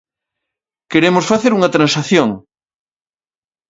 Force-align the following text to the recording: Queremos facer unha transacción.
Queremos 0.91 1.25
facer 1.31 1.51
unha 1.57 1.73
transacción. 1.75 2.29